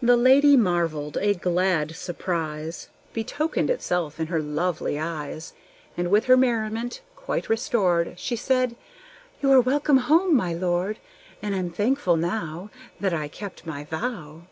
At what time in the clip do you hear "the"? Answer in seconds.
0.00-0.16